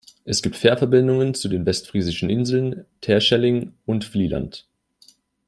[0.25, 4.65] Es gibt Fährverbindungen zu den Westfriesischen Inseln Terschelling und Vlieland.